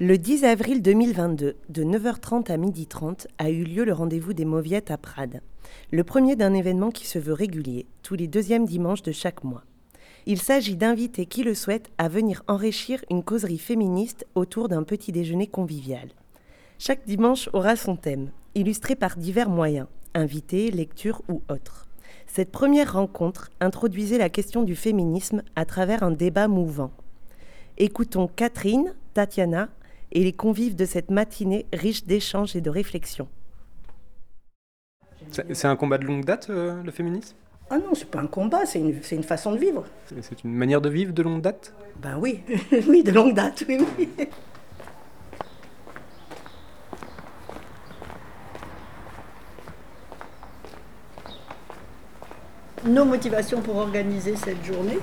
[0.00, 4.90] Le 10 avril 2022, de 9h30 à 12h30, a eu lieu le rendez-vous des Mauviettes
[4.90, 5.40] à Prades.
[5.92, 9.62] Le premier d'un événement qui se veut régulier, tous les deuxièmes dimanches de chaque mois.
[10.26, 15.12] Il s'agit d'inviter qui le souhaite à venir enrichir une causerie féministe autour d'un petit
[15.12, 16.08] déjeuner convivial.
[16.80, 21.86] Chaque dimanche aura son thème, illustré par divers moyens, invités, lectures ou autres.
[22.26, 26.90] Cette première rencontre introduisait la question du féminisme à travers un débat mouvant.
[27.78, 29.68] Écoutons Catherine, Tatiana,
[30.14, 33.28] et les convives de cette matinée riche d'échanges et de réflexions.
[35.30, 37.34] C'est un combat de longue date, euh, le féminisme?
[37.70, 39.84] Ah non, c'est pas un combat, c'est une, une, façon de vivre.
[40.20, 41.72] C'est une manière de vivre de longue date?
[41.96, 42.40] Ben oui,
[42.88, 44.08] oui, de longue date, oui, oui.
[52.86, 54.98] Nos motivations pour organiser cette journée,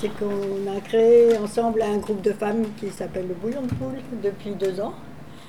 [0.00, 4.00] c'est qu'on a créé ensemble un groupe de femmes qui s'appelle le Bouillon de Poule
[4.22, 4.94] depuis deux ans.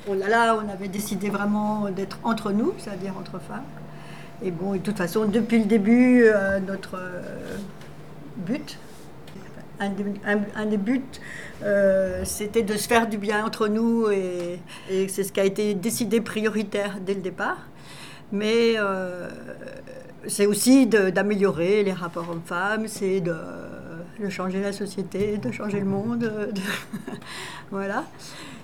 [0.09, 3.63] On, là, on avait décidé vraiment d'être entre nous, c'est-à-dire entre femmes.
[4.43, 7.21] Et bon, de toute façon, depuis le début, euh, notre euh,
[8.37, 8.77] but,
[9.79, 11.01] un des, buts,
[11.63, 14.59] euh, c'était de se faire du bien entre nous et,
[14.91, 17.57] et c'est ce qui a été décidé prioritaire dès le départ.
[18.31, 18.75] Mais
[20.27, 23.35] c'est aussi d'améliorer les rapports hommes-femmes, c'est de
[24.19, 26.31] de changer la société, de changer le monde.
[27.71, 28.05] voilà.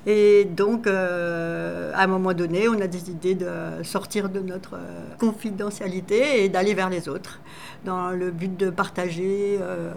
[0.05, 3.47] Et donc, euh, à un moment donné, on a décidé de
[3.83, 7.41] sortir de notre euh, confidentialité et d'aller vers les autres,
[7.83, 9.91] dans le but de partager euh,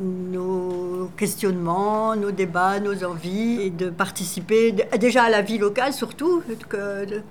[0.00, 6.42] nos questionnements, nos débats, nos envies, et de participer déjà à la vie locale surtout,
[6.70, 7.22] qu'il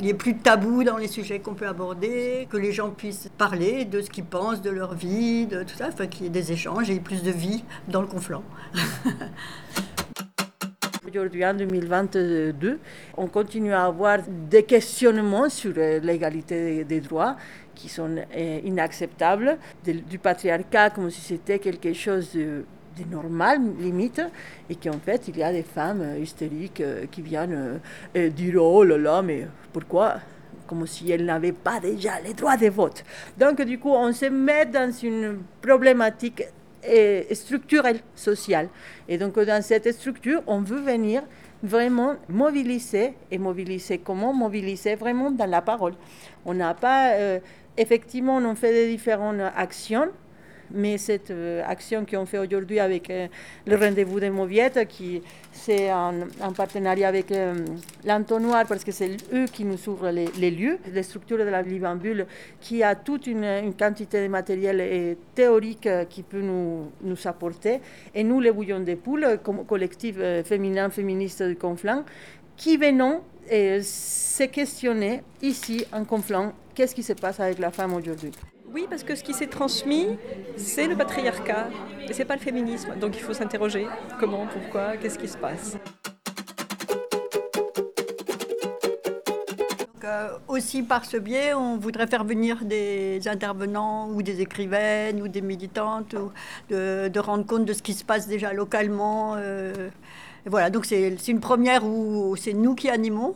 [0.00, 3.30] n'y ait plus de tabou dans les sujets qu'on peut aborder, que les gens puissent
[3.38, 6.30] parler de ce qu'ils pensent, de leur vie, de tout ça, enfin qu'il y ait
[6.30, 8.42] des échanges et plus de vie dans le conflant.
[11.10, 12.78] Aujourd'hui, en 2022,
[13.16, 17.36] on continue à avoir des questionnements sur l'égalité des droits
[17.74, 22.64] qui sont euh, inacceptables, du patriarcat comme si c'était quelque chose de,
[23.10, 24.22] normal, limite,
[24.68, 27.80] et qu'en fait, il y a des femmes euh, hystériques euh, qui viennent
[28.14, 30.16] dire Oh là là, mais pourquoi?
[30.68, 33.02] Comme si elles n'avaient pas déjà les droits de vote.
[33.36, 36.44] Donc, du coup, on se met dans une problématique
[37.32, 38.68] structurelle, sociale.
[39.08, 41.22] Et donc, dans cette structure, on veut venir
[41.62, 44.32] vraiment mobiliser, et mobiliser comment?
[44.32, 45.94] Mobiliser vraiment dans la parole.
[46.44, 47.12] On n'a pas
[47.76, 50.08] effectivement, on fait des différentes actions,
[50.72, 53.26] mais cette euh, action qu'on fait aujourd'hui avec euh,
[53.66, 55.22] le rendez-vous des Mauviettes, qui
[55.52, 56.12] c'est en,
[56.56, 57.54] partenariat avec euh,
[58.04, 62.26] l'entonnoir, parce que c'est eux qui nous ouvrent les, lieux, les structures de la Libambule,
[62.60, 67.80] qui a toute une, quantité de matériel et théorique qui peut nous, nous apporter.
[68.14, 72.04] Et nous, les Bouillons des Poules, comme collectif féminin, féministe de Conflans,
[72.56, 78.32] qui venons se questionner ici en Conflans qu'est-ce qui se passe avec la femme aujourd'hui?
[78.72, 80.06] Oui, parce que ce qui s'est transmis,
[80.56, 81.68] c'est le patriarcat
[82.08, 82.96] et c'est pas le féminisme.
[83.00, 83.86] Donc il faut s'interroger
[84.20, 85.76] comment, pourquoi, qu'est-ce qui se passe.
[90.04, 95.28] Euh, aussi par ce biais, on voudrait faire venir des intervenants ou des écrivaines ou
[95.28, 96.32] des militantes, ou
[96.70, 99.34] de, rendre compte de ce qui se passe déjà localement.
[99.36, 99.88] Euh,
[100.46, 103.34] voilà, donc c'est une première où c'est nous qui animons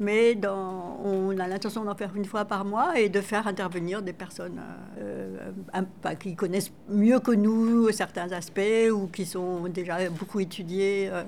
[0.00, 4.14] mais on a l'intention d'en faire une fois par mois et de faire intervenir des
[4.14, 4.58] personnes
[4.98, 5.36] euh,
[6.18, 11.10] qui connaissent mieux que nous certains aspects ou qui sont déjà beaucoup étudiées.
[11.12, 11.22] Euh.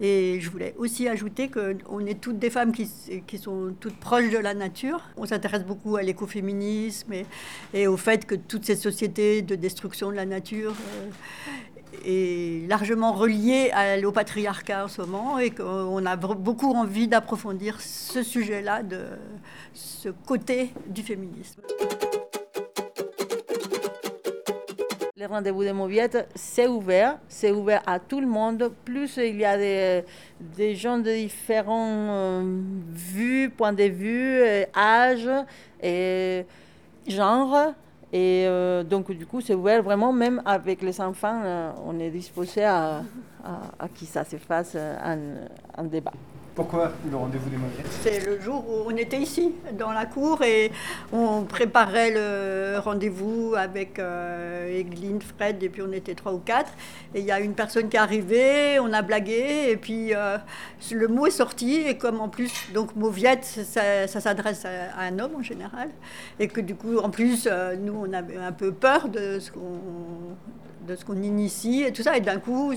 [0.00, 2.86] et je voulais aussi ajouter qu'on est toutes des femmes qui,
[3.38, 5.00] sont toutes proches de la nature.
[5.16, 7.12] On s'intéresse beaucoup à l'écoféminisme
[7.72, 11.10] et, au fait que toutes ces sociétés de destruction de la nature euh,
[12.04, 13.70] est largement relié
[14.04, 19.00] au patriarcat en ce moment et qu'on a beaucoup envie d'approfondir ce sujet-là, de
[19.74, 21.62] ce côté du féminisme.
[25.20, 28.70] Le rendez-vous des Mauviettes, c'est ouvert, c'est ouvert à tout le monde.
[28.84, 32.60] Plus il y a des, gens de différents euh,
[32.92, 35.28] vues, points de vue, euh, âges
[35.82, 36.46] et
[37.08, 37.74] genres.
[38.12, 42.10] Et euh, donc, du coup, c'est ouvert vraiment, même avec les enfants, euh, on est
[42.10, 43.02] disposé à,
[43.44, 45.18] à, à, que ça se fasse un,
[45.76, 46.12] un débat.
[46.58, 50.42] Pourquoi le rendez-vous des Mauviettes C'est le jour où on était ici, dans la cour,
[50.42, 50.72] et
[51.12, 54.82] on préparait le rendez-vous avec euh,
[55.36, 56.72] Fred, et puis on était trois ou quatre.
[57.14, 60.36] Et il y a une personne qui est arrivée, on a blagué, et puis euh,
[60.90, 65.36] le mot est sorti, et comme en plus, donc Mauviette, ça, s'adresse à, un homme
[65.36, 65.90] en général,
[66.40, 69.52] et que du coup, en plus, euh, nous, on avait un peu peur de ce
[69.52, 69.78] qu'on
[70.88, 72.16] de ce qu'on initie et tout ça.
[72.16, 72.74] Et d'un coup,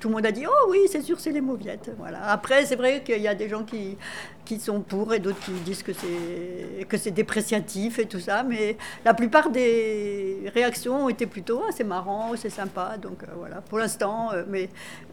[0.00, 1.90] tout le monde a dit Oh oui, c'est sûr, c'est les mauviettes.
[1.98, 2.24] Voilà.
[2.30, 3.96] Après, c'est vrai qu'il y a des gens qui,
[4.44, 8.42] qui sont pour et d'autres qui disent que c'est, que c'est dépréciatif et tout ça.
[8.42, 12.96] Mais la plupart des réactions ont été plutôt Ah, c'est marrant, c'est sympa.
[13.00, 14.68] Donc euh, voilà, pour l'instant, euh, mais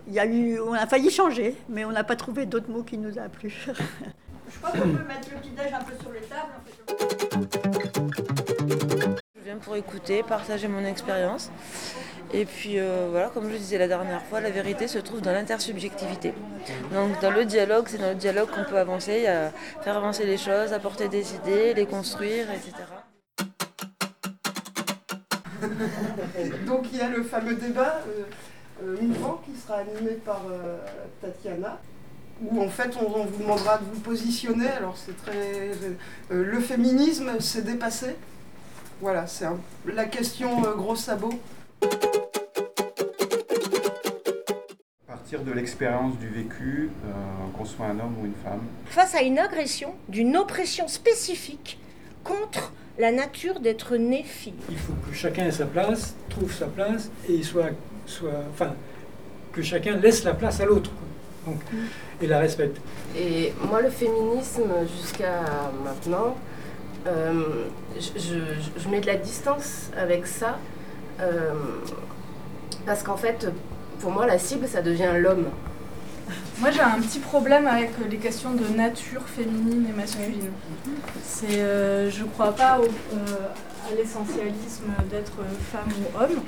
[0.07, 2.83] il y a eu, on a failli changer, mais on n'a pas trouvé d'autres mots
[2.83, 3.53] qui nous a plu.
[4.47, 6.53] Je crois qu'on peut mettre le petit-déj un peu sur les tables.
[9.65, 11.51] Pour écouter, partager mon expérience.
[12.33, 15.33] Et puis euh, voilà, comme je disais la dernière fois, la vérité se trouve dans
[15.33, 16.33] l'intersubjectivité.
[16.93, 19.23] Donc dans le dialogue, c'est dans le dialogue qu'on peut avancer,
[19.81, 22.73] faire avancer les choses, apporter des idées, les construire, etc.
[26.65, 28.23] Donc il y a le fameux débat euh,
[28.83, 30.77] euh, mouvant qui sera animé par euh,
[31.21, 31.79] Tatiana,
[32.41, 34.67] où en fait on, vous demandera de vous positionner.
[34.67, 35.71] Alors c'est très...
[36.29, 38.15] le féminisme, c'est dépassé.
[39.01, 41.33] Voilà, c'est un- la question euh, gros sabot.
[45.07, 47.09] À partir de l'expérience du vécu, euh,
[47.57, 48.61] qu'on soit un homme ou une femme.
[48.87, 51.79] face à une agression d'une oppression spécifique
[52.23, 54.53] contre la nature d'être né fille.
[54.69, 57.71] Il faut que chacun ait sa place, trouve sa place et soit,
[58.05, 58.73] soit, enfin,
[59.51, 61.53] que chacun laisse la place à l'autre, quoi.
[61.53, 61.61] Donc,
[62.21, 62.77] et la respecte.
[63.15, 64.63] Et moi, le féminisme,
[64.99, 65.41] jusqu'à
[65.83, 66.35] maintenant,
[67.07, 67.43] euh,
[67.95, 70.57] je, je- je mets de la distance avec ça.
[71.21, 71.53] euh,
[72.85, 73.47] parce qu'en fait,
[73.99, 75.45] pour moi, la cible, ça devient l'homme.
[76.59, 80.51] Moi, j'ai un petit problème avec les questions de nature féminine et masculine.
[81.23, 85.31] C'est, euh, je crois pas au- euh, à l'essentialisme d'être
[85.71, 86.41] femme ou homme.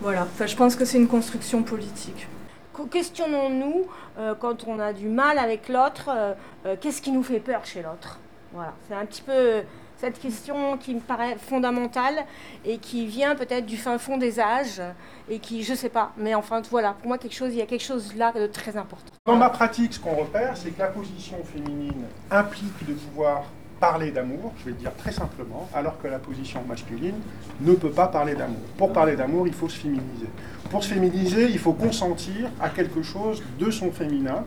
[0.00, 0.22] Voilà.
[0.22, 2.26] Enfin, je pense que c'est une construction politique.
[2.74, 3.86] Que- Questionnons-nous
[4.18, 6.32] euh, quand on a du mal avec l'autre, euh,
[6.66, 8.18] euh, qu'est-ce qui nous fait peur chez l'autre?
[8.52, 9.62] Voilà, c'est un petit peu euh,
[9.98, 12.24] cette question qui me paraît fondamentale
[12.64, 14.80] et qui vient peut-être du fin fond des âges
[15.28, 17.66] et qui, je sais pas, mais enfin voilà, pour moi quelque chose, il y a
[17.66, 19.12] quelque chose là de très important.
[19.26, 23.44] Dans ma pratique, ce qu'on repère, c'est que la position féminine implique de pouvoir
[23.80, 27.20] parler d'amour, je vais le dire très simplement, alors que la position masculine
[27.60, 28.62] ne peut pas parler d'amour.
[28.78, 30.28] Pour parler d'amour, il faut se féminiser.
[30.70, 34.44] Pour se féminiser, il faut consentir à quelque chose de son féminin,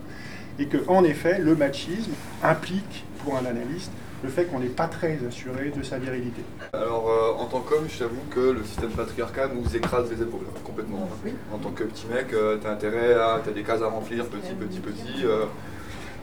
[0.57, 2.11] et que, en effet, le machisme
[2.43, 3.91] implique, pour un analyste,
[4.23, 6.41] le fait qu'on n'est pas très assuré de sa virilité.
[6.73, 10.45] Alors, euh, en tant qu'homme, je t'avoue que le système patriarcal nous écrase les épaules,
[10.63, 11.07] complètement.
[11.53, 13.39] En tant que petit mec, euh, t'as intérêt à.
[13.43, 15.25] t'as des cases à remplir, petit, petit, petit.
[15.25, 15.45] euh,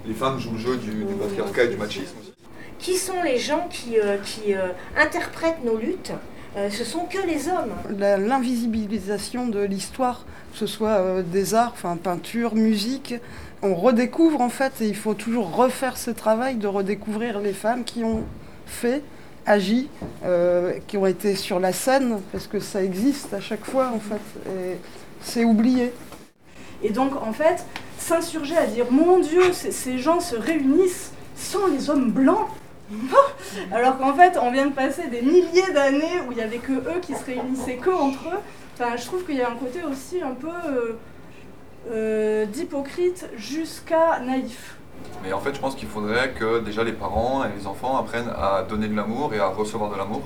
[0.06, 2.32] les femmes jouent le jeu du, du patriarcat et du machisme aussi.
[2.78, 6.12] Qui sont les gens qui, euh, qui euh, interprètent nos luttes?
[6.56, 7.72] Euh, Ce sont que les hommes.
[7.98, 13.14] L'invisibilisation de l'histoire, que ce soit euh, des arts, enfin peinture, musique,
[13.66, 17.84] on redécouvre en fait, et il faut toujours refaire ce travail de redécouvrir les femmes
[17.84, 18.22] qui ont
[18.66, 19.02] fait,
[19.46, 19.88] agi,
[20.24, 24.00] euh, qui ont été sur la scène, parce que ça existe à chaque fois en
[24.00, 24.76] fait, et
[25.20, 25.92] c'est oublié.
[26.82, 27.64] Et donc, en fait,
[27.98, 32.46] s'insurger à dire Mon Dieu, ces- gens se réunissent sans les hommes blancs
[33.72, 36.72] Alors qu'en fait, on vient de passer des milliers d'années où il n'y avait que
[36.72, 38.38] eux qui se réunissaient que entre eux.
[38.78, 40.96] Enfin, je trouve qu'il y a un côté aussi un peu euh,
[41.90, 44.76] euh, d'hypocrite jusqu'à naïf.
[45.22, 48.30] Mais en fait, je pense qu'il faudrait que déjà les parents et les enfants apprennent
[48.36, 50.22] à donner de l'amour et à recevoir de l'amour.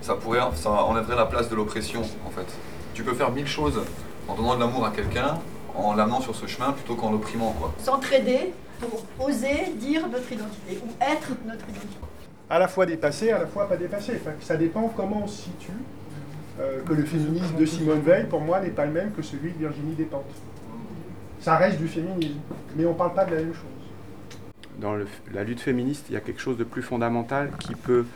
[0.00, 2.46] Ça pourrait, ça enlèverait la place de l'oppression, en fait.
[2.92, 3.80] Tu peux faire mille choses
[4.28, 5.38] en donnant de l'amour à quelqu'un,
[5.74, 7.72] en l'amenant sur ce chemin plutôt qu'en l'opprimant, quoi.
[7.78, 11.96] S'entraider pour oser dire notre identité ou être notre identité.
[12.50, 14.18] à la fois dépassé, à la fois pas dépassé.
[14.20, 15.72] Enfin, ça dépend comment on se situe.
[16.60, 19.50] Euh, que le féminisme de Simone Veil, pour moi, n'est pas le même que celui
[19.50, 20.22] de Virginie Despentes.
[21.44, 22.38] Ça reste du féminisme,
[22.74, 23.64] mais on ne parle pas de la même chose.
[24.78, 28.06] Dans le- la lutte féministe, il y a quelque chose de plus fondamental qui peut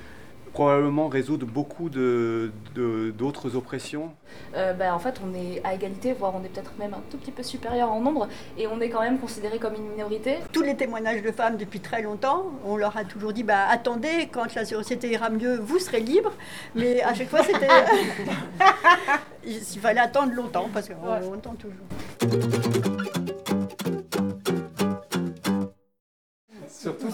[0.54, 4.12] probablement résoudre beaucoup de- de- d'autres oppressions.
[4.56, 7.18] Euh, ben, en fait, on est à égalité, voire on est peut-être même un tout
[7.18, 10.36] petit peu supérieur en nombre, et on est quand même considéré comme une minorité.
[10.50, 14.30] Tous les témoignages de femmes depuis très longtemps, on leur a toujours dit bah, attendez,
[14.32, 16.32] quand la société ira mieux, vous serez libre.
[16.74, 17.68] Mais à chaque fois, c'était.
[19.44, 20.94] Il fallait attendre longtemps parce qu'on
[21.30, 22.87] on entend toujours.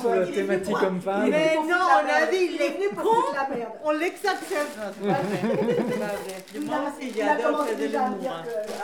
[0.00, 1.30] Sur la thématique homme-femme.
[1.30, 3.72] Mais non, on a dit, il est venu pour foutre la merde.
[3.84, 4.78] On l'exacerte.
[6.60, 8.34] Moi aussi, j'adore faire de l'humour.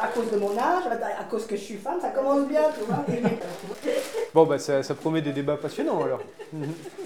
[0.03, 0.85] À cause de mon âge,
[1.19, 3.05] à cause que je suis femme, ça commence bien, tu vois.
[4.33, 6.21] Bon, bah ça, ça promet des débats passionnants alors.